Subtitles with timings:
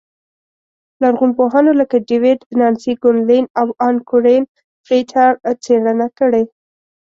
[1.01, 4.43] لرغونپوهانو لکه ډېوېډ، نانسي ګونلین او ان کورېن
[4.85, 5.31] فرېټر
[5.63, 6.43] څېړنه کړې